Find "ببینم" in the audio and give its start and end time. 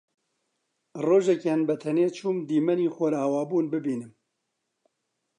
3.73-4.11